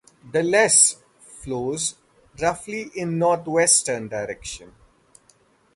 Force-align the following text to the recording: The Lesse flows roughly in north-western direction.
The 0.31 0.41
Lesse 0.41 0.95
flows 1.19 1.93
roughly 2.41 2.89
in 2.95 3.19
north-western 3.19 4.07
direction. 4.07 4.73